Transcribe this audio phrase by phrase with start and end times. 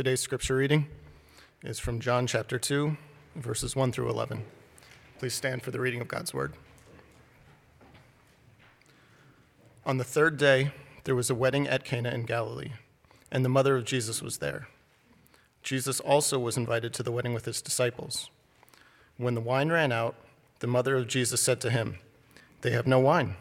[0.00, 0.86] Today's scripture reading
[1.62, 2.96] is from John chapter 2,
[3.36, 4.46] verses 1 through 11.
[5.18, 6.54] Please stand for the reading of God's word.
[9.84, 10.72] On the third day,
[11.04, 12.72] there was a wedding at Cana in Galilee,
[13.30, 14.68] and the mother of Jesus was there.
[15.62, 18.30] Jesus also was invited to the wedding with his disciples.
[19.18, 20.14] When the wine ran out,
[20.60, 21.98] the mother of Jesus said to him,
[22.62, 23.36] They have no wine.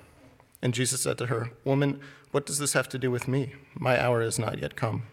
[0.62, 2.02] And Jesus said to her, Woman,
[2.32, 3.54] what does this have to do with me?
[3.76, 5.04] My hour is not yet come.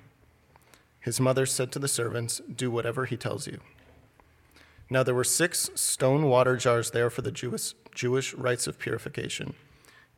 [1.07, 3.61] His mother said to the servants, Do whatever he tells you.
[4.90, 9.54] Now there were six stone water jars there for the Jewish, Jewish rites of purification,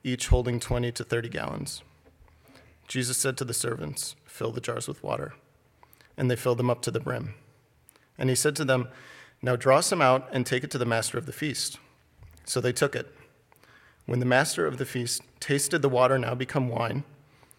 [0.03, 1.83] each holding 20 to 30 gallons.
[2.87, 5.35] Jesus said to the servants, Fill the jars with water.
[6.17, 7.35] And they filled them up to the brim.
[8.17, 8.89] And he said to them,
[9.43, 11.79] Now draw some out and take it to the master of the feast.
[12.47, 13.15] So they took it.
[14.07, 17.05] When the master of the feast tasted the water now become wine,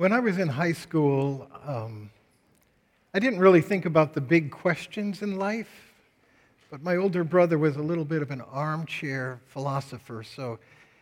[0.00, 2.10] When I was in high school, um,
[3.12, 5.92] I didn't really think about the big questions in life,
[6.70, 10.58] but my older brother was a little bit of an armchair philosopher, so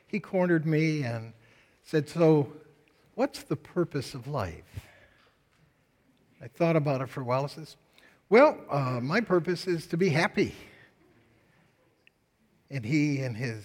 [0.09, 1.33] he cornered me and
[1.85, 2.53] said, So,
[3.15, 4.81] what's the purpose of life?
[6.43, 7.45] I thought about it for a while.
[7.45, 7.77] I says,
[8.29, 10.57] Well, uh, my purpose is to be happy.
[12.69, 13.65] And he, in his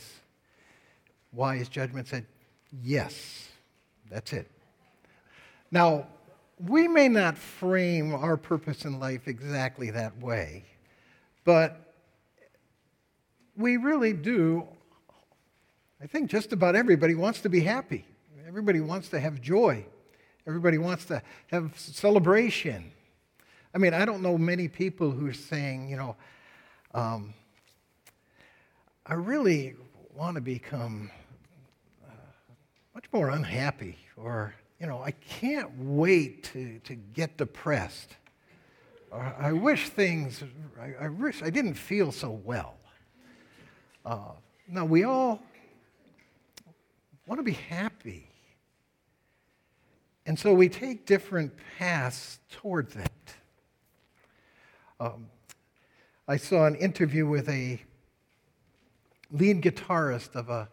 [1.31, 2.27] wise judgment, said,
[2.83, 3.47] Yes,
[4.11, 4.52] that's it.
[5.73, 6.05] Now,
[6.59, 10.65] we may not frame our purpose in life exactly that way,
[11.45, 11.95] but
[13.57, 14.67] we really do.
[15.99, 18.05] I think just about everybody wants to be happy.
[18.47, 19.83] Everybody wants to have joy.
[20.45, 22.91] Everybody wants to have celebration.
[23.73, 26.15] I mean, I don't know many people who are saying, you know,
[26.93, 27.33] um,
[29.07, 29.73] I really
[30.13, 31.09] want to become
[32.05, 32.11] uh,
[32.93, 38.15] much more unhappy or you know, I can't wait to, to get depressed.
[39.13, 40.43] I wish things,
[40.81, 42.77] I, I wish I didn't feel so well.
[44.03, 44.31] Uh,
[44.67, 45.41] now, we all
[47.27, 48.27] want to be happy.
[50.25, 53.11] And so we take different paths toward that.
[54.99, 55.27] Um,
[56.27, 57.81] I saw an interview with a
[59.31, 60.69] lead guitarist of a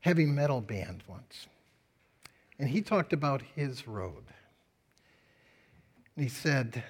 [0.00, 1.46] heavy metal band once.
[2.58, 4.24] And he talked about his road.
[6.14, 6.84] And he said,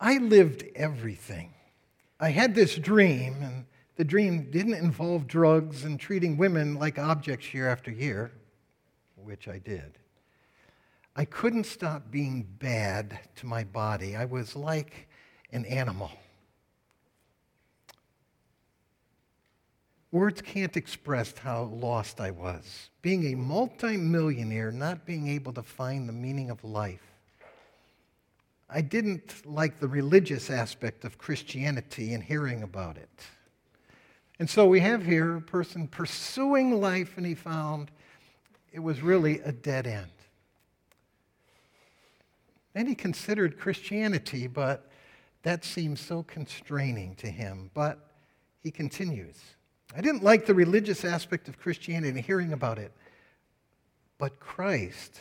[0.00, 1.54] I lived everything.
[2.18, 3.66] I had this dream, and
[3.96, 8.32] the dream didn't involve drugs and treating women like objects year after year,
[9.16, 9.98] which I did.
[11.14, 14.16] I couldn't stop being bad to my body.
[14.16, 15.08] I was like
[15.52, 16.10] an animal.
[20.12, 22.90] Words can't express how lost I was.
[23.00, 27.00] Being a multimillionaire, not being able to find the meaning of life.
[28.68, 33.22] I didn't like the religious aspect of Christianity and hearing about it.
[34.38, 37.90] And so we have here a person pursuing life, and he found
[38.70, 40.10] it was really a dead end.
[42.74, 44.90] Then he considered Christianity, but
[45.42, 47.70] that seemed so constraining to him.
[47.72, 48.10] But
[48.62, 49.38] he continues.
[49.94, 52.92] I didn't like the religious aspect of Christianity and hearing about it.
[54.18, 55.20] But Christ,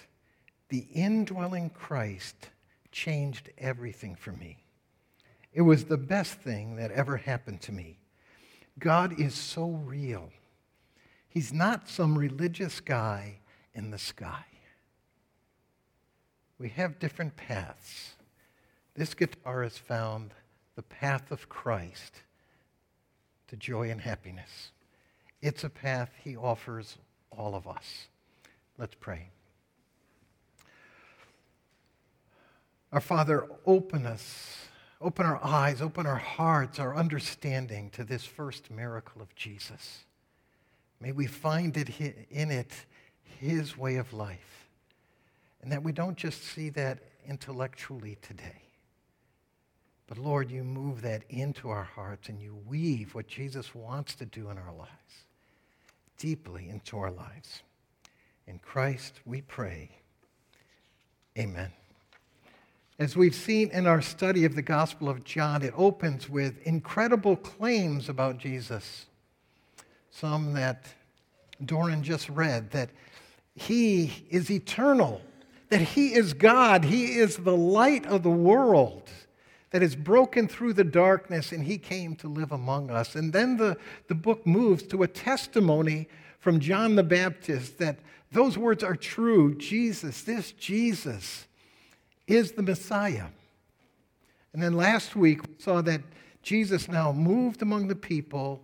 [0.69, 2.49] the indwelling Christ,
[2.91, 4.63] changed everything for me.
[5.53, 7.99] It was the best thing that ever happened to me.
[8.79, 10.29] God is so real.
[11.27, 13.39] He's not some religious guy
[13.73, 14.45] in the sky.
[16.57, 18.15] We have different paths.
[18.93, 20.33] This guitarist found
[20.75, 22.21] the path of Christ
[23.51, 24.71] to joy and happiness.
[25.41, 26.97] It's a path he offers
[27.37, 28.07] all of us.
[28.77, 29.27] Let's pray.
[32.93, 34.67] Our Father, open us,
[35.01, 40.05] open our eyes, open our hearts, our understanding to this first miracle of Jesus.
[41.01, 41.89] May we find it
[42.29, 42.71] in it
[43.41, 44.69] his way of life,
[45.61, 48.61] and that we don't just see that intellectually today,
[50.11, 54.25] But Lord, you move that into our hearts and you weave what Jesus wants to
[54.25, 54.91] do in our lives
[56.17, 57.63] deeply into our lives.
[58.45, 59.89] In Christ we pray.
[61.39, 61.71] Amen.
[62.99, 67.37] As we've seen in our study of the Gospel of John, it opens with incredible
[67.37, 69.05] claims about Jesus.
[70.09, 70.93] Some that
[71.63, 72.89] Doran just read that
[73.55, 75.21] he is eternal,
[75.69, 79.09] that he is God, he is the light of the world
[79.71, 83.15] that has broken through the darkness and he came to live among us.
[83.15, 83.77] And then the,
[84.07, 86.07] the book moves to a testimony
[86.39, 87.99] from John the Baptist that
[88.31, 89.55] those words are true.
[89.55, 91.47] Jesus, this Jesus,
[92.27, 93.27] is the Messiah.
[94.53, 96.01] And then last week we saw that
[96.43, 98.61] Jesus now moved among the people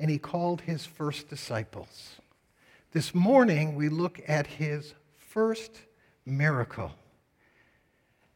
[0.00, 2.16] and he called his first disciples.
[2.92, 5.82] This morning we look at his first
[6.24, 6.92] miracle.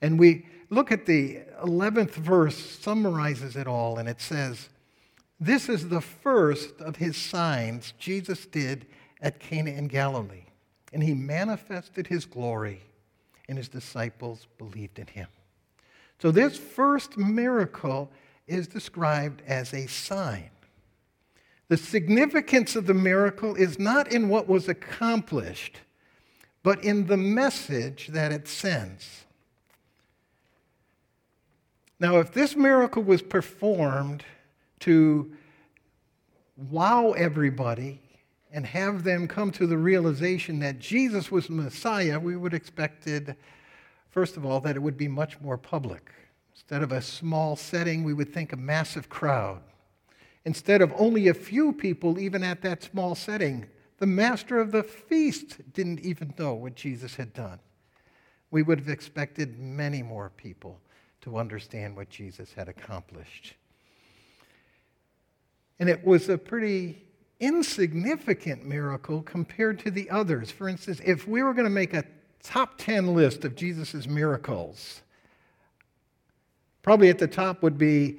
[0.02, 4.68] And we look at the 11th verse, summarizes it all, and it says,
[5.38, 8.86] This is the first of his signs Jesus did
[9.20, 10.46] at Cana in Galilee,
[10.92, 12.82] and he manifested his glory,
[13.48, 15.28] and his disciples believed in him.
[16.18, 18.10] So, this first miracle
[18.48, 20.50] is described as a sign.
[21.68, 25.80] The significance of the miracle is not in what was accomplished,
[26.62, 29.24] but in the message that it sends.
[32.02, 34.24] Now, if this miracle was performed
[34.80, 35.30] to
[36.56, 38.00] wow everybody
[38.50, 43.36] and have them come to the realization that Jesus was Messiah, we would expected,
[44.10, 46.10] first of all, that it would be much more public.
[46.56, 49.60] Instead of a small setting, we would think a massive crowd.
[50.44, 53.64] Instead of only a few people, even at that small setting,
[53.98, 57.60] the master of the feast didn't even know what Jesus had done.
[58.50, 60.80] We would have expected many more people
[61.22, 63.54] to understand what Jesus had accomplished.
[65.78, 67.02] And it was a pretty
[67.40, 70.50] insignificant miracle compared to the others.
[70.50, 72.04] For instance, if we were going to make a
[72.42, 75.02] top 10 list of Jesus' miracles,
[76.82, 78.18] probably at the top would be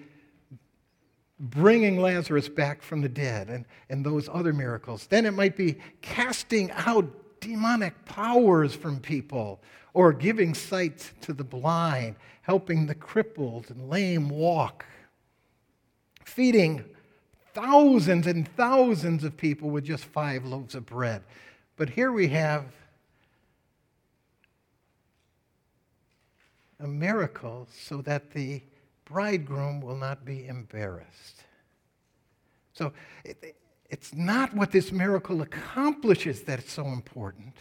[1.40, 5.08] bringing Lazarus back from the dead and, and those other miracles.
[5.08, 7.06] Then it might be casting out
[7.42, 9.62] demonic powers from people
[9.94, 14.86] or giving sight to the blind, helping the crippled and lame walk,
[16.24, 16.84] feeding
[17.54, 21.22] thousands and thousands of people with just five loaves of bread.
[21.76, 22.66] But here we have
[26.80, 28.62] a miracle so that the
[29.06, 31.44] bridegroom will not be embarrassed.
[32.74, 32.94] So
[33.24, 33.56] it,
[33.90, 37.54] it's not what this miracle accomplishes that is so important,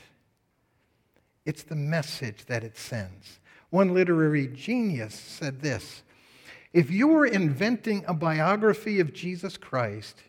[1.45, 3.41] it's the message that it sends.
[3.71, 6.03] One literary genius said this
[6.73, 10.23] If you were inventing a biography of Jesus Christ,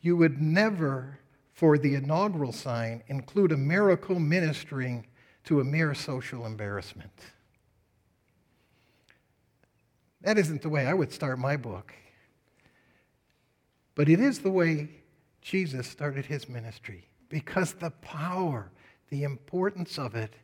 [0.00, 1.20] you would never,
[1.52, 5.06] for the inaugural sign, include a miracle ministering
[5.44, 7.12] to a mere social embarrassment.
[10.22, 11.94] That isn't the way I would start my book.
[13.94, 14.88] But it is the way
[15.40, 18.70] Jesus started his ministry because the power,
[19.10, 20.34] the importance of it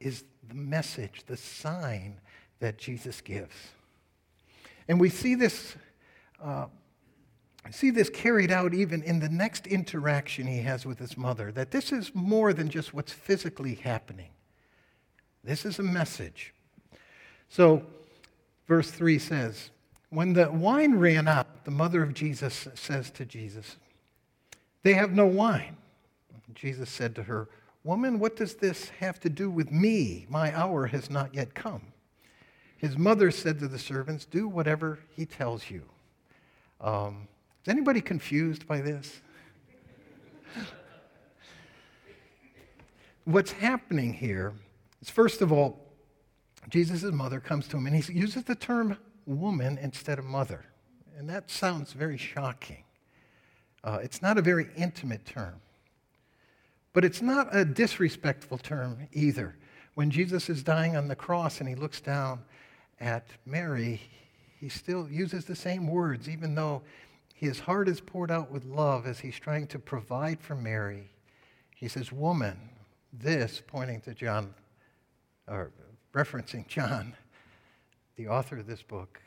[0.00, 2.20] is the message, the sign
[2.60, 3.54] that Jesus gives.
[4.88, 5.76] And we see this,
[6.42, 6.66] uh,
[7.70, 11.70] see this carried out even in the next interaction he has with his mother, that
[11.70, 14.30] this is more than just what's physically happening.
[15.42, 16.54] This is a message.
[17.48, 17.82] So,
[18.66, 19.70] verse 3 says,
[20.10, 23.76] When the wine ran out, the mother of Jesus says to Jesus,
[24.82, 25.76] They have no wine.
[26.54, 27.48] Jesus said to her,
[27.84, 30.26] Woman, what does this have to do with me?
[30.30, 31.82] My hour has not yet come.
[32.78, 35.82] His mother said to the servants, Do whatever he tells you.
[36.80, 37.28] Um,
[37.62, 39.20] is anybody confused by this?
[43.24, 44.54] What's happening here
[45.02, 45.78] is, first of all,
[46.70, 50.64] Jesus' mother comes to him and he uses the term woman instead of mother.
[51.18, 52.84] And that sounds very shocking.
[53.82, 55.60] Uh, it's not a very intimate term.
[56.94, 59.56] But it's not a disrespectful term either.
[59.94, 62.40] When Jesus is dying on the cross and he looks down
[63.00, 64.00] at Mary,
[64.58, 66.82] he still uses the same words, even though
[67.34, 71.10] his heart is poured out with love as he's trying to provide for Mary.
[71.74, 72.56] He says, Woman,
[73.12, 74.54] this, pointing to John,
[75.48, 75.72] or
[76.14, 77.14] referencing John,
[78.16, 79.20] the author of this book,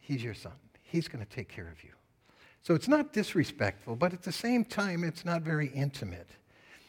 [0.00, 0.52] he's your son.
[0.84, 1.90] He's going to take care of you.
[2.68, 6.28] So it's not disrespectful, but at the same time, it's not very intimate.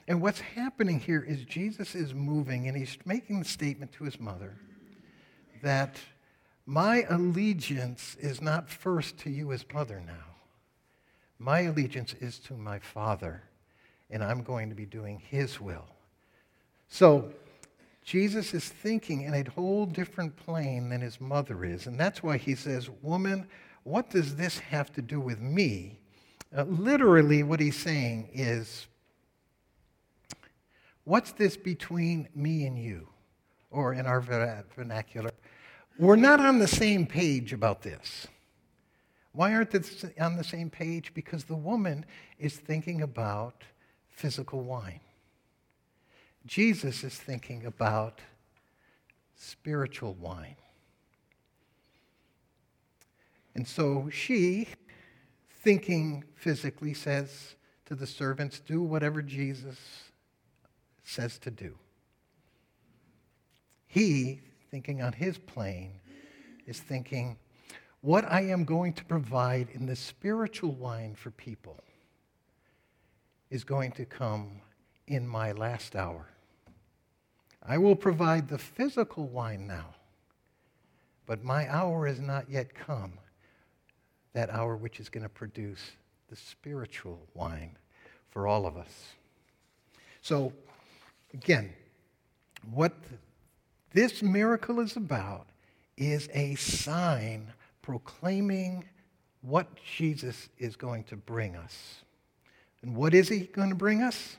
[0.09, 4.19] And what's happening here is Jesus is moving and he's making the statement to his
[4.19, 4.57] mother
[5.63, 5.95] that
[6.65, 10.35] My allegiance is not first to you as mother now.
[11.37, 13.41] My allegiance is to my Father,
[14.09, 15.87] and I'm going to be doing His will.
[16.89, 17.31] So,
[18.03, 21.85] Jesus is thinking in a whole different plane than his mother is.
[21.85, 23.47] And that's why he says, Woman,
[23.89, 25.99] what does this have to do with me?
[26.55, 28.87] Uh, literally, what he's saying is,
[31.09, 33.07] What's this between me and you?
[33.71, 34.21] Or in our
[34.75, 35.31] vernacular,
[35.97, 38.27] we're not on the same page about this.
[39.31, 39.81] Why aren't they
[40.21, 41.11] on the same page?
[41.15, 42.05] Because the woman
[42.37, 43.63] is thinking about
[44.07, 44.99] physical wine.
[46.45, 48.21] Jesus is thinking about
[49.35, 50.57] spiritual wine.
[53.55, 54.67] And so she,
[55.63, 59.77] thinking physically, says to the servants, Do whatever Jesus
[61.03, 61.75] says to do.
[63.87, 65.99] He, thinking on his plane,
[66.67, 67.37] is thinking,
[68.01, 71.83] What I am going to provide in the spiritual wine for people
[73.49, 74.61] is going to come
[75.07, 76.27] in my last hour.
[77.63, 79.95] I will provide the physical wine now,
[81.25, 83.13] but my hour is not yet come,
[84.33, 85.91] that hour which is going to produce
[86.29, 87.77] the spiritual wine
[88.29, 89.13] for all of us.
[90.21, 90.53] So,
[91.33, 91.73] again,
[92.71, 92.93] what
[93.93, 95.47] this miracle is about
[95.97, 98.85] is a sign proclaiming
[99.41, 99.67] what
[99.97, 102.03] Jesus is going to bring us.
[102.81, 104.37] And what is he going to bring us?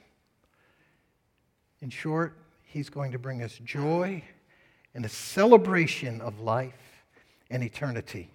[1.81, 4.23] In short, he's going to bring us joy
[4.95, 7.05] and a celebration of life
[7.51, 8.31] and eternity.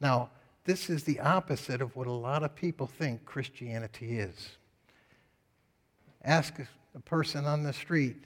[0.00, 0.30] Now,
[0.64, 4.50] this is the opposite of what a lot of people think Christianity is.
[6.24, 6.54] Ask
[6.94, 8.16] a person on the street,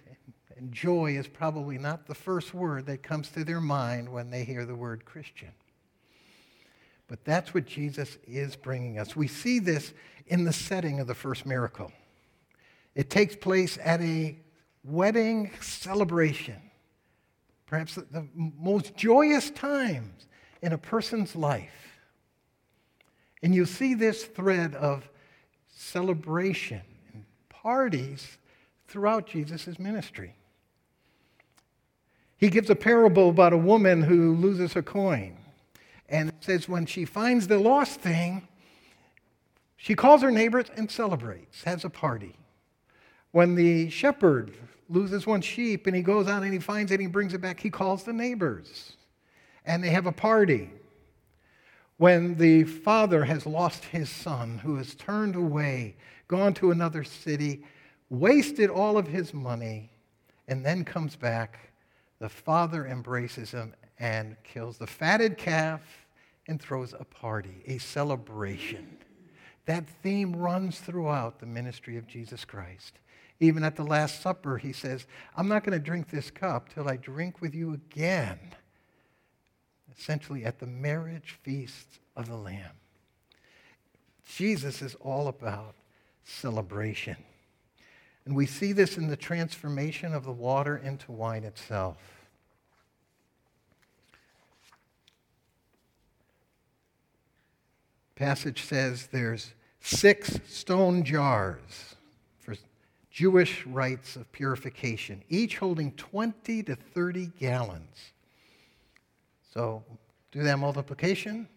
[0.56, 4.44] and joy is probably not the first word that comes to their mind when they
[4.44, 5.52] hear the word Christian.
[7.06, 9.14] But that's what Jesus is bringing us.
[9.14, 9.92] We see this
[10.26, 11.92] in the setting of the first miracle.
[12.94, 14.36] It takes place at a
[14.82, 16.60] wedding celebration,
[17.66, 20.26] perhaps the most joyous times
[20.64, 21.98] in a person's life.
[23.42, 25.06] And you see this thread of
[25.68, 26.80] celebration
[27.12, 28.38] and parties
[28.88, 30.34] throughout Jesus' ministry.
[32.38, 35.36] He gives a parable about a woman who loses a coin.
[36.08, 38.48] And says when she finds the lost thing,
[39.76, 42.36] she calls her neighbors and celebrates, has a party.
[43.32, 44.54] When the shepherd
[44.88, 47.42] loses one sheep and he goes out and he finds it and he brings it
[47.42, 48.96] back, he calls the neighbors
[49.64, 50.70] and they have a party.
[51.96, 55.96] When the father has lost his son, who has turned away,
[56.28, 57.64] gone to another city,
[58.10, 59.90] wasted all of his money,
[60.48, 61.72] and then comes back,
[62.18, 65.80] the father embraces him and kills the fatted calf
[66.46, 68.98] and throws a party, a celebration.
[69.66, 72.98] That theme runs throughout the ministry of Jesus Christ.
[73.40, 75.06] Even at the Last Supper, he says,
[75.36, 78.38] I'm not going to drink this cup till I drink with you again.
[79.98, 82.76] Essentially, at the marriage feast of the Lamb.
[84.26, 85.74] Jesus is all about
[86.24, 87.16] celebration.
[88.24, 91.98] And we see this in the transformation of the water into wine itself.
[98.16, 101.96] Passage says there's six stone jars
[102.38, 102.54] for
[103.10, 108.12] Jewish rites of purification, each holding 20 to 30 gallons.
[109.54, 109.84] So
[110.32, 111.48] do that multiplication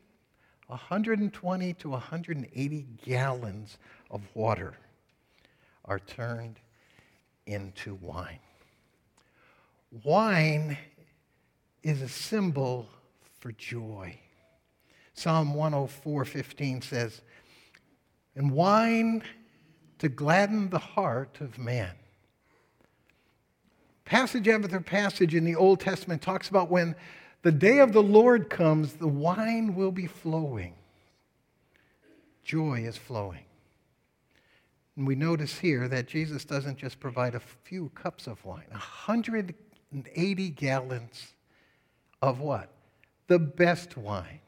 [0.67, 3.79] 120 to 180 gallons
[4.11, 4.75] of water
[5.85, 6.59] are turned
[7.47, 8.39] into wine.
[10.03, 10.77] Wine
[11.81, 12.87] is a symbol
[13.39, 14.19] for joy.
[15.13, 17.21] Psalm 104:15 says,
[18.35, 19.23] "And wine
[19.97, 21.95] to gladden the heart of man.
[24.05, 26.95] Passage after passage in the Old Testament talks about when
[27.47, 30.73] the day of the Lord comes, the wine will be flowing.
[32.43, 33.45] Joy is flowing.
[34.97, 40.49] And we notice here that Jesus doesn't just provide a few cups of wine, 180
[40.49, 41.35] gallons
[42.21, 42.69] of what?
[43.27, 44.41] The best wine.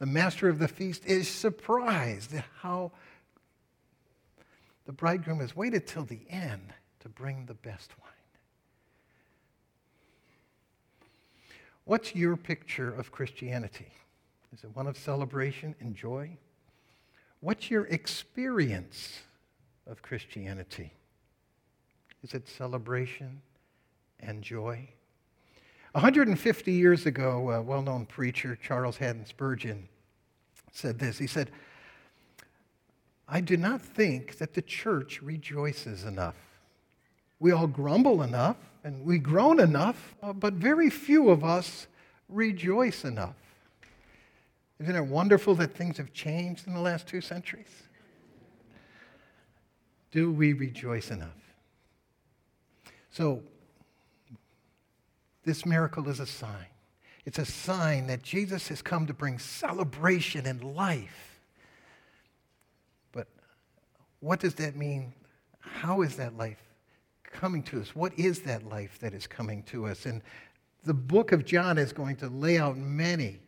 [0.00, 2.90] The master of the feast is surprised at how
[4.84, 8.11] the bridegroom has waited till the end to bring the best wine.
[11.84, 13.92] What's your picture of Christianity?
[14.52, 16.36] Is it one of celebration and joy?
[17.40, 19.20] What's your experience
[19.86, 20.92] of Christianity?
[22.22, 23.42] Is it celebration
[24.20, 24.88] and joy?
[25.92, 29.88] 150 years ago, a well known preacher, Charles Haddon Spurgeon,
[30.72, 31.18] said this.
[31.18, 31.50] He said,
[33.28, 36.36] I do not think that the church rejoices enough.
[37.40, 41.86] We all grumble enough and we groan enough, uh, but very few of us
[42.28, 43.36] rejoice enough.
[44.80, 47.84] Isn't it wonderful that things have changed in the last two centuries?
[50.10, 51.28] Do we rejoice enough?
[53.10, 53.42] So,
[55.44, 56.66] this miracle is a sign.
[57.24, 61.40] It's a sign that Jesus has come to bring celebration and life.
[63.12, 63.28] But
[64.20, 65.12] what does that mean?
[65.60, 66.71] How is that life
[67.32, 67.96] coming to us?
[67.96, 70.06] What is that life that is coming to us?
[70.06, 70.22] And
[70.84, 73.40] the book of John is going to lay out many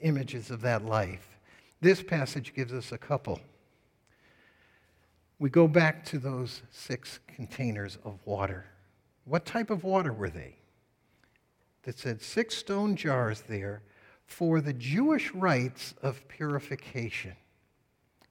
[0.00, 1.38] images of that life.
[1.80, 3.40] This passage gives us a couple.
[5.38, 8.66] We go back to those six containers of water.
[9.24, 10.56] What type of water were they?
[11.82, 13.82] That said six stone jars there
[14.24, 17.34] for the Jewish rites of purification.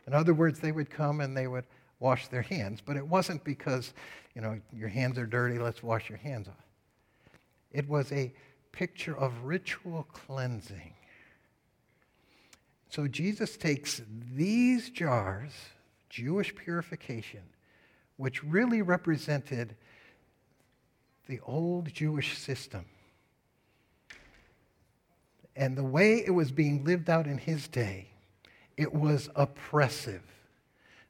[0.07, 1.65] In other words, they would come and they would
[1.99, 3.93] wash their hands, but it wasn't because,
[4.33, 6.65] you know, your hands are dirty, let's wash your hands off.
[7.71, 8.33] It was a
[8.71, 10.93] picture of ritual cleansing.
[12.89, 14.01] So Jesus takes
[14.33, 15.51] these jars,
[16.09, 17.41] Jewish purification,
[18.17, 19.75] which really represented
[21.27, 22.85] the old Jewish system.
[25.55, 28.09] And the way it was being lived out in his day,
[28.77, 30.23] it was oppressive.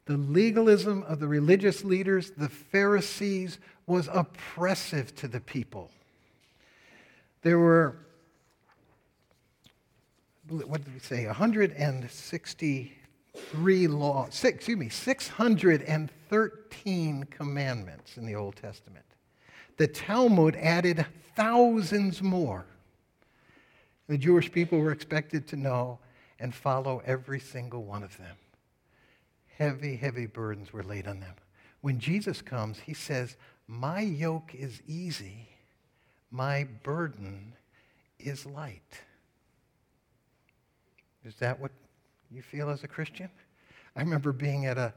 [0.06, 5.90] The legalism of the religious leaders, the Pharisees, was oppressive to the people.
[7.42, 7.96] There were,
[10.48, 19.06] what did we say, 163 laws, six, excuse me, 613 commandments in the Old Testament.
[19.78, 22.68] The Talmud added thousands more.
[24.08, 25.98] The Jewish people were expected to know
[26.40, 28.36] and follow every single one of them.
[29.58, 31.36] Heavy, heavy burdens were laid on them.
[31.82, 35.50] When Jesus comes, he says, My yoke is easy,
[36.30, 37.54] my burden
[38.20, 39.02] is light.
[41.24, 41.72] Is that what
[42.30, 43.30] you feel as a Christian?
[43.96, 44.94] I remember being at a,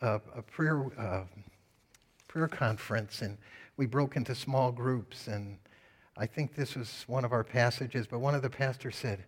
[0.00, 1.24] a, a prayer, uh,
[2.28, 3.36] prayer conference, and
[3.76, 5.58] we broke into small groups, and
[6.16, 9.24] I think this was one of our passages, but one of the pastors said,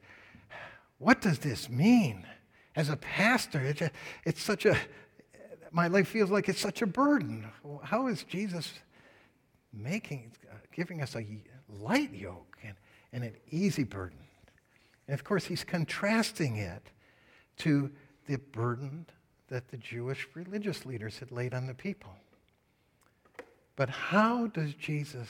[0.98, 2.26] What does this mean?
[2.74, 3.90] As a pastor, it's, a,
[4.24, 4.76] it's such a,
[5.70, 7.46] my life feels like it's such a burden.
[7.82, 8.72] How is Jesus
[9.72, 10.32] making,
[10.74, 11.26] giving us a
[11.68, 12.74] light yoke and,
[13.12, 14.18] and an easy burden?
[15.06, 16.90] And of course, he's contrasting it
[17.58, 17.90] to
[18.26, 19.06] the burden
[19.48, 22.12] that the Jewish religious leaders had laid on the people.
[23.76, 25.28] But how does Jesus,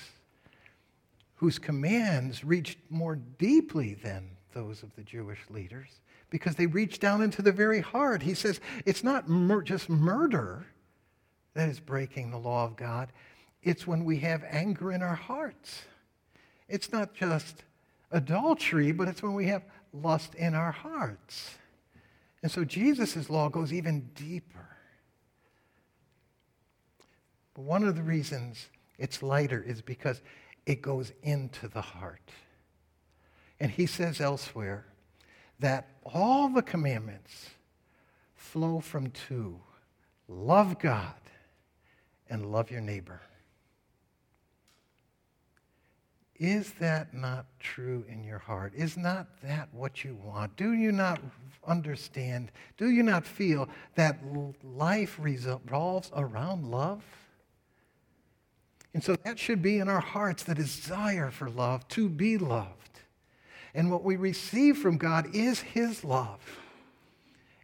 [1.37, 5.89] whose commands reached more deeply than those of the Jewish leaders,
[6.33, 10.67] because they reach down into the very heart, he says it's not mur- just murder
[11.53, 13.13] that is breaking the law of God,
[13.63, 15.83] it's when we have anger in our hearts.
[16.71, 17.65] It's not just
[18.11, 21.51] adultery, but it's when we have lust in our hearts.
[22.43, 24.71] And so Jesus' law goes even deeper.
[27.53, 30.23] But one of the reasons it's lighter is because
[30.65, 32.31] it goes into the heart.
[33.61, 34.87] And he says elsewhere
[35.63, 37.51] that all the commandments
[38.35, 39.59] flow from two
[40.29, 41.15] love God
[42.29, 43.21] and love your neighbor.
[46.37, 48.73] Is that not true in your heart?
[48.75, 50.57] Is not that what you want?
[50.57, 51.21] Do you not
[51.69, 52.51] understand?
[52.77, 54.19] Do you not feel that
[54.65, 57.05] life revolves around love?
[58.93, 62.92] And so that should be in our hearts the desire for love, to be loved.
[63.75, 66.41] And what we receive from God is His love.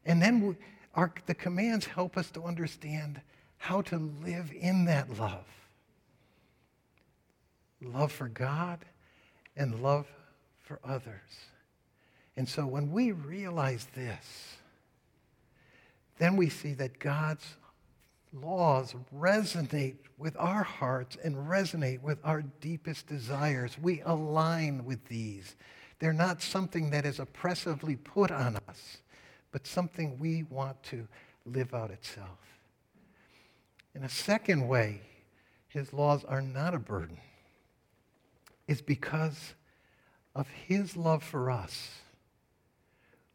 [0.04, 0.56] And then we,
[0.94, 3.20] our, the commands help us to understand
[3.58, 5.44] how to live in that love
[7.80, 8.84] love for God
[9.56, 10.06] and love
[10.58, 11.46] for others.
[12.36, 14.56] And so when we realize this,
[16.18, 17.44] then we see that God's
[18.32, 23.76] laws resonate with our hearts and resonate with our deepest desires.
[23.80, 25.54] We align with these.
[25.98, 28.98] They're not something that is oppressively put on us,
[29.50, 31.08] but something we want to
[31.44, 32.38] live out itself.
[33.94, 35.00] In a second way,
[35.68, 37.18] his laws are not a burden.
[38.68, 39.54] It's because
[40.34, 41.90] of his love for us.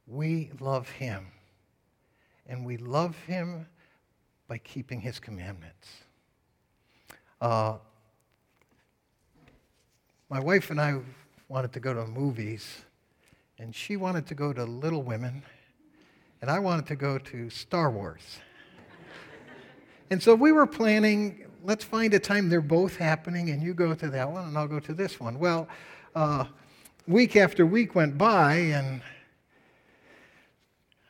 [0.08, 1.28] We love him.
[2.48, 3.68] And we love him
[4.48, 5.88] by keeping his commandments.
[7.42, 7.78] Uh,
[10.30, 11.00] my wife and I
[11.48, 12.82] wanted to go to movies,
[13.60, 15.44] and she wanted to go to Little Women,
[16.42, 18.40] and I wanted to go to Star Wars.
[20.10, 23.94] and so we were planning, let's find a time they're both happening, and you go
[23.94, 25.38] to that one, and I'll go to this one.
[25.40, 25.68] Well,
[26.16, 26.46] uh,
[27.08, 29.02] week after week went by, and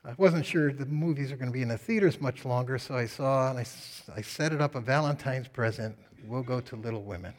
[0.05, 2.95] I wasn't sure the movies are going to be in the theaters much longer, so
[2.95, 3.65] I saw and I,
[4.13, 5.95] I set it up a Valentine's present.
[6.27, 7.33] We'll go to Little Women.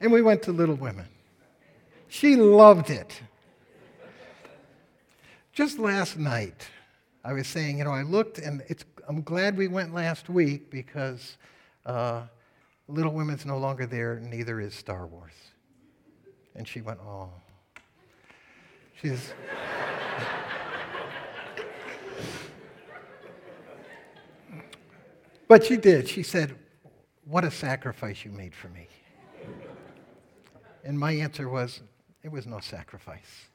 [0.00, 1.06] And we went to Little Women.
[2.08, 3.20] She loved it.
[5.52, 6.68] Just last night,
[7.24, 8.62] I was saying, you know, I looked and
[9.08, 11.38] I'm glad we went last week because
[11.86, 12.22] uh,
[12.88, 15.32] Little Women's no longer there, neither is Star Wars.
[16.54, 17.30] And she went, oh.
[19.00, 19.32] She's.
[25.48, 26.08] but she did.
[26.08, 26.54] She said,
[27.24, 28.86] What a sacrifice you made for me.
[30.84, 31.80] And my answer was,
[32.24, 33.48] It was no sacrifice.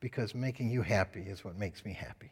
[0.00, 2.30] Because making you happy is what makes me happy.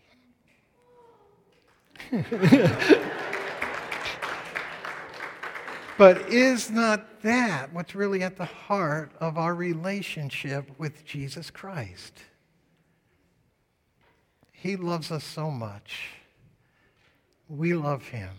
[5.98, 12.20] but is not that what's really at the heart of our relationship with Jesus Christ?
[14.52, 16.12] He loves us so much.
[17.48, 18.30] We love him.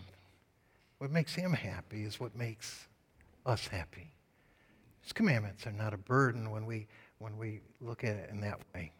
[0.97, 2.87] What makes him happy is what makes
[3.45, 4.14] us happy.
[5.05, 6.87] His commandments are not a burden when we,
[7.19, 8.91] when we look at it in that way.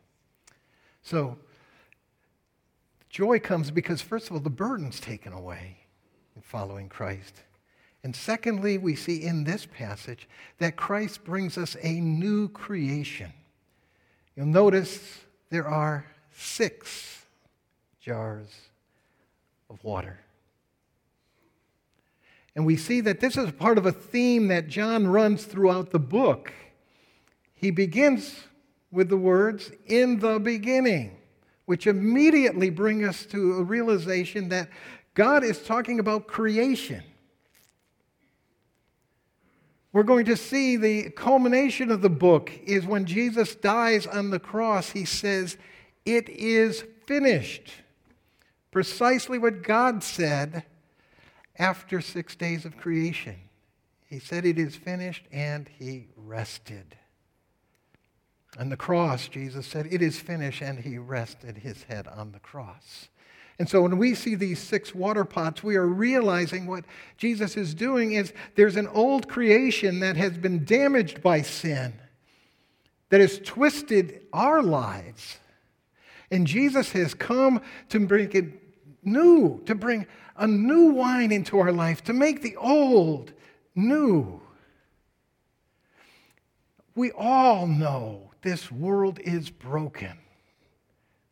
[1.02, 1.36] So,
[3.10, 5.78] joy comes because, first of all, the burden's taken away
[6.36, 7.42] in following Christ.
[8.04, 13.34] And secondly, we see in this passage that Christ brings us a new creation.
[14.36, 17.26] You'll notice there are six
[18.00, 18.54] jars
[19.72, 20.20] of water.
[22.56, 26.00] And we see that this is part of a theme that John runs throughout the
[26.00, 26.54] book.
[27.54, 28.46] He begins
[28.92, 31.18] with the words, in the beginning,
[31.66, 34.70] which immediately bring us to a realization that
[35.14, 37.04] God is talking about creation.
[39.92, 44.40] We're going to see the culmination of the book is when Jesus dies on the
[44.40, 45.58] cross, he says,
[46.06, 47.72] It is finished.
[48.72, 50.64] Precisely what God said
[51.58, 53.36] after six days of creation.
[54.08, 56.96] He said, It is finished, and he rested.
[58.58, 62.40] On the cross, Jesus said, It is finished, and he rested his head on the
[62.40, 63.10] cross.
[63.58, 66.84] And so when we see these six water pots, we are realizing what
[67.18, 71.94] Jesus is doing is there's an old creation that has been damaged by sin,
[73.10, 75.38] that has twisted our lives.
[76.32, 78.46] And Jesus has come to bring it
[79.04, 83.34] new, to bring a new wine into our life, to make the old
[83.76, 84.42] new.
[86.96, 90.18] We all know this world is broken.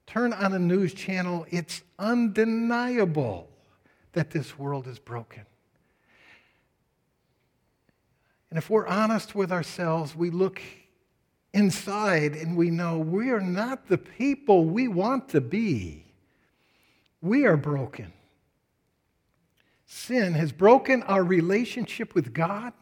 [0.05, 3.49] Turn on a news channel, it's undeniable
[4.11, 5.45] that this world is broken.
[8.49, 10.61] And if we're honest with ourselves, we look
[11.53, 16.05] inside and we know we are not the people we want to be.
[17.21, 18.13] We are broken.
[19.93, 22.73] Sin has broken our relationship with God,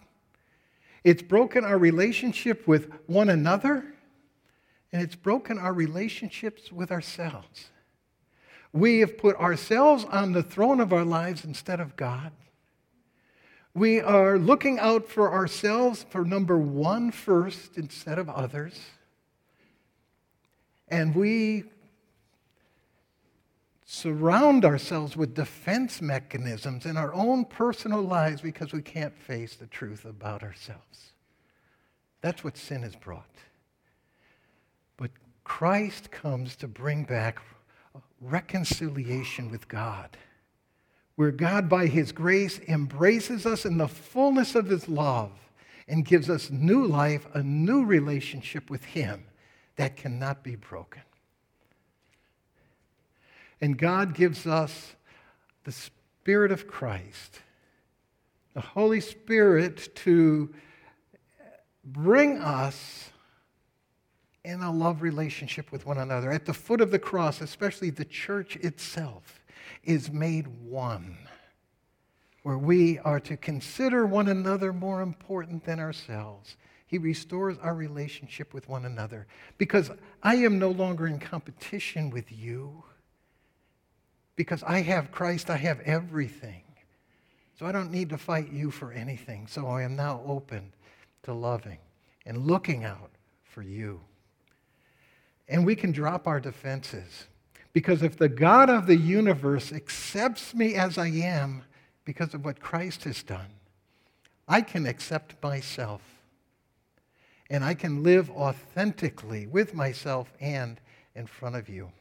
[1.04, 3.84] it's broken our relationship with one another,
[4.94, 7.70] and it's broken our relationships with ourselves.
[8.72, 12.32] We have put ourselves on the throne of our lives instead of God.
[13.74, 18.80] We are looking out for ourselves for number one first instead of others.
[20.88, 21.66] And we
[24.02, 29.68] surround ourselves with defense mechanisms in our own personal lives because we can't face the
[29.68, 31.12] truth about ourselves.
[32.22, 33.30] That's what sin has brought.
[34.98, 35.12] But
[35.44, 37.42] Christ comes to bring back
[38.20, 40.18] reconciliation with God,
[41.16, 45.32] where God, by His grace, embraces us in the fullness of His love
[45.88, 49.26] and gives us new life, a new relationship with Him
[49.76, 51.02] that cannot be broken.
[53.62, 54.96] And God gives us
[55.64, 57.40] the Spirit of Christ,
[58.54, 60.54] the Holy Spirit to
[61.84, 63.12] bring us
[64.44, 66.32] in a love relationship with one another.
[66.32, 69.40] At the foot of the cross, especially the church itself,
[69.84, 71.18] is made one,
[72.44, 76.58] where we are to consider one another more important than ourselves.
[76.88, 79.92] He restores our relationship with one another because
[80.24, 82.84] I am no longer in competition with you.
[84.36, 86.64] Because I have Christ, I have everything.
[87.60, 89.48] So I don't need to fight you for anything.
[89.48, 90.74] So I am now open
[91.24, 91.78] to loving
[92.26, 93.12] and looking out
[93.44, 94.02] for you.
[95.48, 97.28] And we can drop our defenses
[97.74, 101.64] because if the God of the universe accepts me as I am
[102.06, 103.50] because of what Christ has done,
[104.48, 106.02] I can accept myself.
[107.50, 110.80] And I can live authentically with myself and
[111.16, 111.92] in front of you.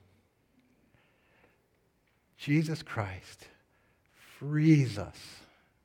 [2.40, 3.48] Jesus Christ
[4.38, 5.18] frees us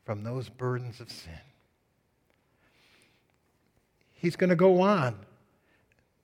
[0.05, 1.33] from those burdens of sin.
[4.13, 5.17] He's going to go on,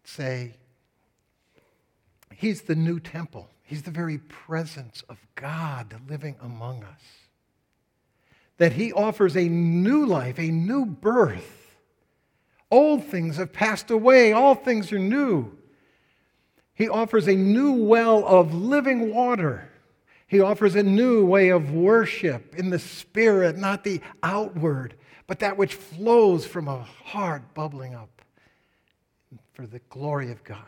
[0.06, 0.54] say,
[2.34, 3.50] He's the new temple.
[3.63, 7.02] He's the very presence of God living among us.
[8.58, 11.76] That He offers a new life, a new birth.
[12.72, 15.52] Old things have passed away, all things are new.
[16.74, 19.67] He offers a new well of living water.
[20.32, 24.96] He offers a new way of worship in the spirit, not the outward,
[25.28, 28.22] but that which flows from a heart bubbling up
[29.52, 30.63] for the glory of God.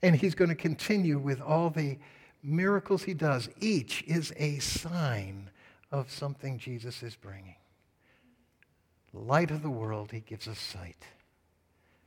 [0.00, 1.98] And he's going to continue with all the
[2.42, 3.50] miracles he does.
[3.60, 5.50] Each is a sign
[5.92, 7.56] of something Jesus is bringing.
[9.12, 11.04] Light of the world, he gives us sight.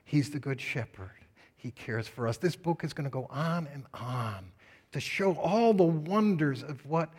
[0.05, 1.11] He's the good shepherd.
[1.55, 2.37] He cares for us.
[2.37, 4.53] This book is going to go on and on
[4.91, 7.09] to show all the wonders of what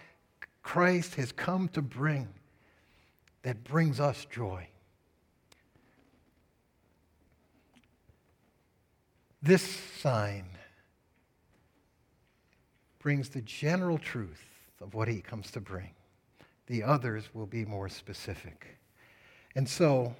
[0.62, 2.28] Christ has come to bring
[3.42, 4.68] that brings us joy.
[9.40, 10.44] This sign
[12.98, 14.44] brings the general truth
[14.80, 15.90] of what he comes to bring.
[16.66, 18.78] The others will be more specific.
[19.54, 20.14] And so,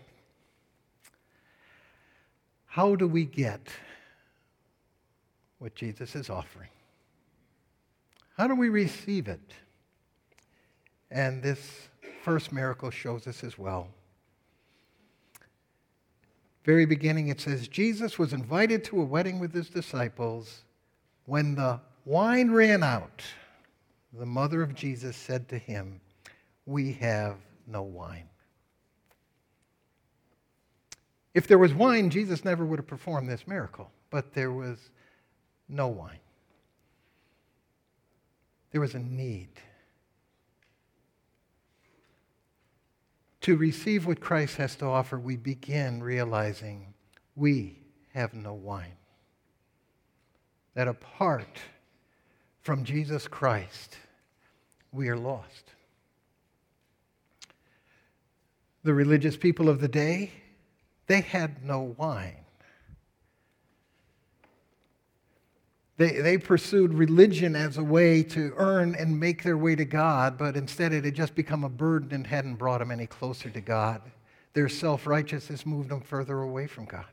[2.66, 3.68] how do we get
[5.58, 6.70] what Jesus is offering?
[8.38, 9.52] How do we receive it?
[11.10, 11.88] And this
[12.22, 13.88] first miracle shows us as well.
[16.64, 20.62] Very beginning, it says Jesus was invited to a wedding with his disciples.
[21.24, 23.22] When the wine ran out,
[24.12, 26.00] the mother of Jesus said to him,
[26.64, 28.28] We have no wine.
[31.34, 34.78] If there was wine, Jesus never would have performed this miracle, but there was
[35.68, 36.20] no wine.
[38.70, 39.48] There was a need.
[43.42, 46.92] To receive what Christ has to offer, we begin realizing
[47.34, 47.78] we
[48.12, 48.96] have no wine.
[50.74, 51.58] That apart
[52.60, 53.96] from Jesus Christ,
[54.92, 55.72] we are lost.
[58.82, 60.32] The religious people of the day,
[61.06, 62.44] they had no wine.
[65.98, 70.38] They, they pursued religion as a way to earn and make their way to God,
[70.38, 73.60] but instead it had just become a burden and hadn't brought them any closer to
[73.60, 74.00] God.
[74.52, 77.04] Their self righteousness moved them further away from God.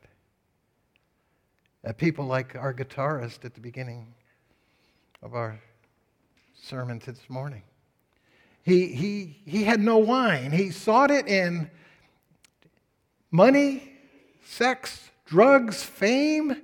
[1.84, 4.14] Uh, people like our guitarist at the beginning
[5.24, 5.60] of our
[6.54, 7.64] sermon this morning.
[8.62, 10.52] He, he, he had no wine.
[10.52, 11.72] He sought it in
[13.32, 13.92] money,
[14.44, 16.62] sex, drugs, fame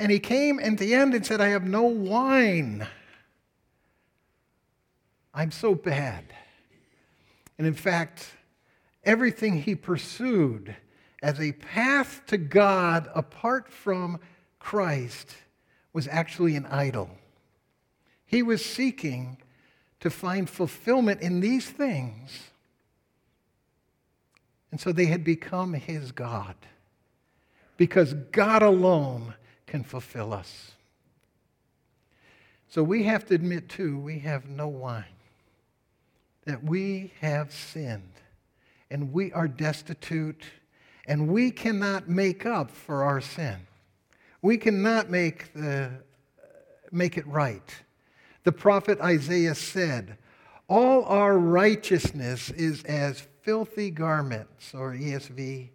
[0.00, 2.88] and he came at the end and said, I have no wine.
[5.34, 6.24] I'm so bad.
[7.58, 8.26] And in fact,
[9.04, 10.74] everything he pursued
[11.22, 14.18] as a path to God apart from
[14.58, 15.36] Christ
[15.92, 17.10] was actually an idol.
[18.24, 19.36] He was seeking
[20.00, 22.44] to find fulfillment in these things.
[24.70, 26.54] And so they had become his God.
[27.76, 29.34] Because God alone
[29.70, 30.72] can fulfill us.
[32.68, 35.04] So we have to admit, too, we have no wine,
[36.44, 38.12] that we have sinned,
[38.90, 40.42] and we are destitute,
[41.06, 43.58] and we cannot make up for our sin.
[44.42, 45.90] We cannot make, the,
[46.90, 47.74] make it right.
[48.42, 50.18] The prophet Isaiah said,
[50.68, 55.68] All our righteousness is as filthy garments, or ESV.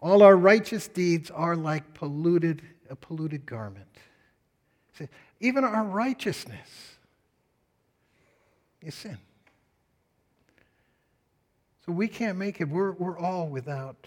[0.00, 3.86] All our righteous deeds are like polluted a polluted garment.
[4.98, 6.96] See, even our righteousness
[8.82, 9.18] is sin.
[11.86, 12.68] So we can't make it.
[12.68, 14.06] We're, we're all without,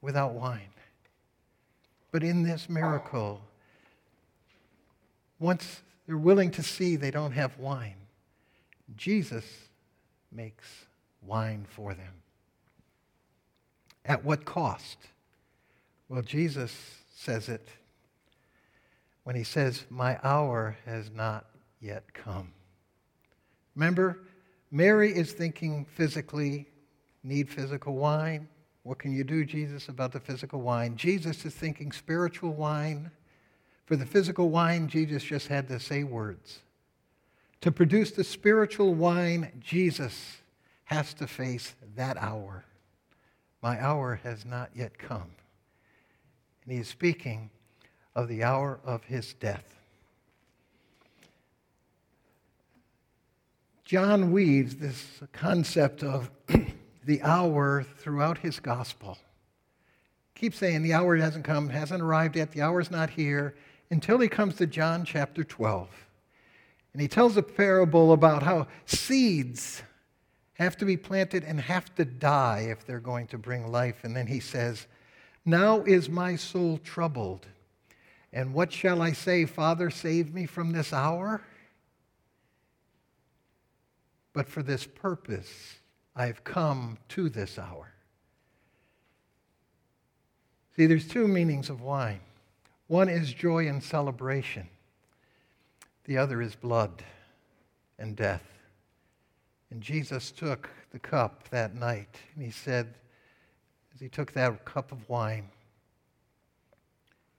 [0.00, 0.68] without wine.
[2.12, 3.40] But in this miracle,
[5.38, 7.96] once they're willing to see they don't have wine,
[8.96, 9.44] Jesus
[10.30, 10.66] makes
[11.22, 12.12] wine for them.
[14.04, 14.98] At what cost?
[16.08, 17.68] Well, Jesus says it
[19.22, 21.46] when he says, My hour has not
[21.80, 22.52] yet come.
[23.76, 24.18] Remember,
[24.70, 26.66] Mary is thinking physically,
[27.22, 28.48] need physical wine.
[28.82, 30.96] What can you do, Jesus, about the physical wine?
[30.96, 33.10] Jesus is thinking spiritual wine.
[33.86, 36.60] For the physical wine, Jesus just had to say words.
[37.60, 40.38] To produce the spiritual wine, Jesus
[40.84, 42.64] has to face that hour.
[43.62, 45.30] My hour has not yet come.
[46.64, 47.50] And he is speaking
[48.14, 49.72] of the hour of his death.
[53.84, 56.30] John weaves this concept of
[57.04, 59.18] the hour throughout his gospel.
[60.34, 63.54] Keep saying the hour hasn't come, hasn't arrived yet, the hour's not here,
[63.90, 65.88] until he comes to John chapter 12.
[66.92, 69.82] And he tells a parable about how seeds
[70.54, 74.04] have to be planted and have to die if they're going to bring life.
[74.04, 74.86] And then he says,
[75.44, 77.46] Now is my soul troubled.
[78.32, 79.44] And what shall I say?
[79.44, 81.42] Father, save me from this hour?
[84.32, 85.76] But for this purpose,
[86.16, 87.92] I've come to this hour.
[90.76, 92.20] See, there's two meanings of wine.
[92.86, 94.68] One is joy and celebration.
[96.04, 97.04] The other is blood
[97.98, 98.44] and death.
[99.70, 102.94] And Jesus took the cup that night, and he said,
[104.02, 105.48] he took that cup of wine,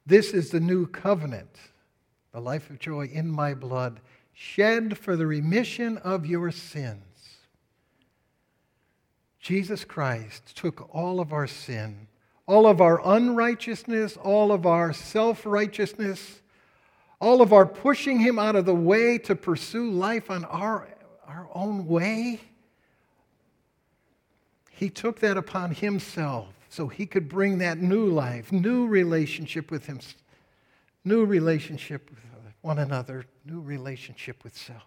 [0.06, 1.58] This is the new covenant,
[2.32, 4.00] the life of joy in my blood,
[4.32, 7.04] shed for the remission of your sins.
[9.42, 12.08] Jesus Christ took all of our sin,
[12.48, 16.42] all of our unrighteousness, all of our self righteousness,
[17.20, 20.88] all of our pushing him out of the way to pursue life on our
[21.28, 22.40] our own way.
[24.84, 29.86] He took that upon himself so he could bring that new life, new relationship with
[29.86, 30.02] him,
[31.06, 32.20] new relationship with
[32.60, 34.84] one another, new relationship with self.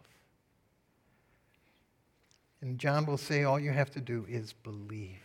[2.60, 5.22] And John will say all you have to do is believe.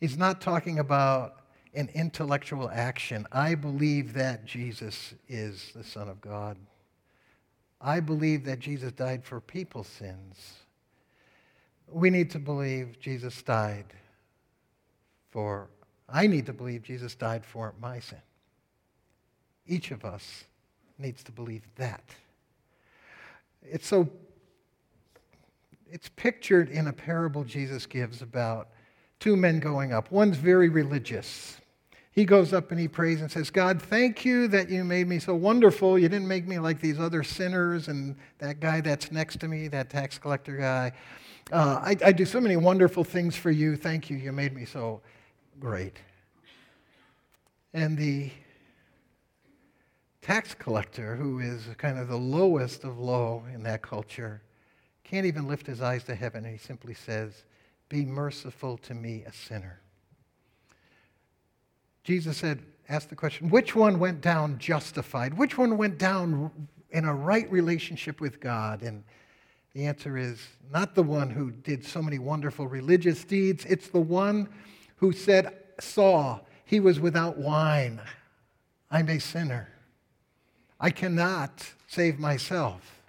[0.00, 1.36] He's not talking about
[1.72, 3.28] an intellectual action.
[3.30, 6.56] I believe that Jesus is the Son of God.
[7.80, 10.63] I believe that Jesus died for people's sins.
[11.94, 13.84] We need to believe Jesus died
[15.30, 15.68] for,
[16.08, 18.18] I need to believe Jesus died for my sin.
[19.64, 20.42] Each of us
[20.98, 22.02] needs to believe that.
[23.62, 24.08] It's so,
[25.88, 28.70] it's pictured in a parable Jesus gives about
[29.20, 30.10] two men going up.
[30.10, 31.58] One's very religious
[32.14, 35.18] he goes up and he prays and says, God, thank you that you made me
[35.18, 35.98] so wonderful.
[35.98, 39.66] You didn't make me like these other sinners and that guy that's next to me,
[39.68, 40.92] that tax collector guy.
[41.50, 43.74] Uh, I, I do so many wonderful things for you.
[43.74, 44.16] Thank you.
[44.16, 45.00] You made me so
[45.58, 45.96] great.
[47.72, 48.30] And the
[50.22, 54.40] tax collector, who is kind of the lowest of low in that culture,
[55.02, 56.44] can't even lift his eyes to heaven.
[56.44, 57.42] He simply says,
[57.88, 59.80] Be merciful to me, a sinner.
[62.04, 65.36] Jesus said, asked the question, which one went down justified?
[65.36, 66.50] Which one went down
[66.90, 68.82] in a right relationship with God?
[68.82, 69.02] And
[69.72, 70.38] the answer is
[70.70, 73.64] not the one who did so many wonderful religious deeds.
[73.64, 74.48] It's the one
[74.96, 78.00] who said, saw he was without wine.
[78.90, 79.68] I'm a sinner.
[80.78, 83.00] I cannot save myself.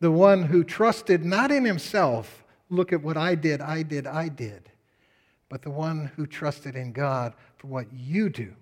[0.00, 4.28] The one who trusted not in himself, look at what I did, I did, I
[4.28, 4.70] did,
[5.48, 7.34] but the one who trusted in God
[7.64, 8.54] what you do.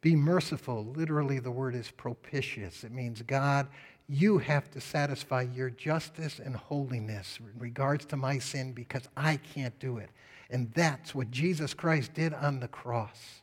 [0.00, 0.84] Be merciful.
[0.96, 2.82] Literally, the word is propitious.
[2.82, 3.68] It means, God,
[4.08, 9.36] you have to satisfy your justice and holiness in regards to my sin because I
[9.54, 10.10] can't do it.
[10.50, 13.42] And that's what Jesus Christ did on the cross.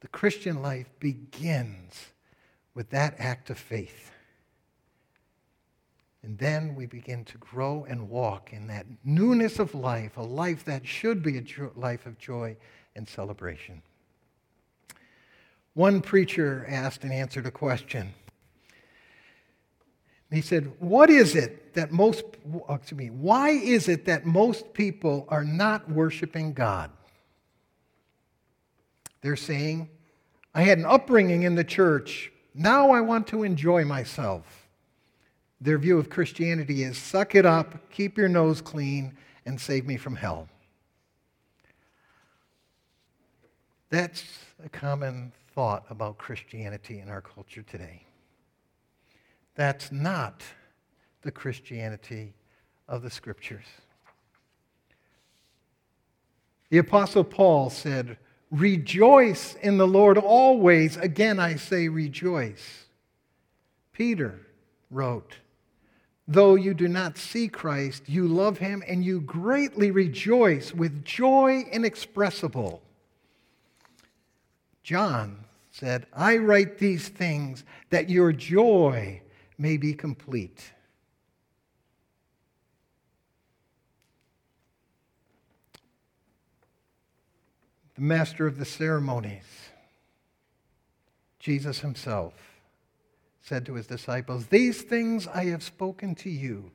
[0.00, 2.08] The Christian life begins
[2.74, 4.10] with that act of faith.
[6.22, 10.64] And then we begin to grow and walk in that newness of life, a life
[10.64, 12.56] that should be a life of joy
[12.96, 13.82] and celebration.
[15.74, 18.14] One preacher asked and answered a question.
[20.30, 22.24] He said, What is it that most,
[22.68, 26.90] excuse me, why is it that most people are not worshiping God?
[29.20, 29.88] They're saying,
[30.54, 32.32] I had an upbringing in the church.
[32.54, 34.68] Now I want to enjoy myself.
[35.60, 39.16] Their view of Christianity is suck it up, keep your nose clean,
[39.46, 40.48] and save me from hell.
[43.94, 44.24] That's
[44.64, 48.04] a common thought about Christianity in our culture today.
[49.54, 50.42] That's not
[51.22, 52.34] the Christianity
[52.88, 53.66] of the Scriptures.
[56.70, 58.18] The Apostle Paul said,
[58.50, 60.96] Rejoice in the Lord always.
[60.96, 62.86] Again, I say rejoice.
[63.92, 64.40] Peter
[64.90, 65.36] wrote,
[66.26, 71.62] Though you do not see Christ, you love him and you greatly rejoice with joy
[71.70, 72.82] inexpressible.
[74.84, 79.22] John said, I write these things that your joy
[79.58, 80.62] may be complete.
[87.94, 89.70] The master of the ceremonies,
[91.38, 92.34] Jesus himself,
[93.40, 96.72] said to his disciples, These things I have spoken to you,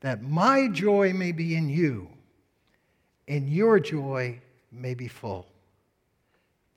[0.00, 2.10] that my joy may be in you,
[3.26, 4.40] and your joy
[4.70, 5.49] may be full.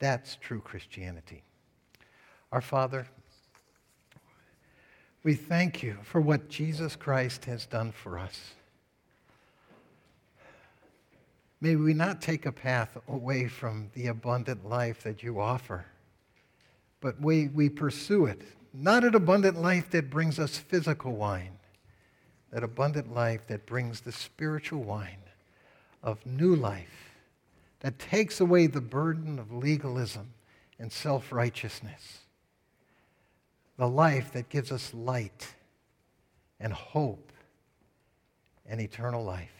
[0.04, 1.44] That's true Christianity.
[2.52, 3.08] Our Father,
[5.24, 8.52] we thank you for what Jesus Christ has done for us.
[11.62, 15.86] May we not take a path away from the abundant life that you offer,
[17.00, 18.42] but we, we pursue it.
[18.74, 21.58] Not an abundant life that brings us physical wine,
[22.52, 25.24] that abundant life that brings the spiritual wine
[26.04, 27.03] of new life,
[27.84, 30.34] that takes away the burden of legalism
[30.80, 32.20] and self righteousness,
[33.78, 35.54] the life that gives us light
[36.60, 37.32] and hope
[38.66, 39.52] and eternal life.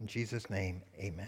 [0.00, 1.24] In Jesus' name, amen.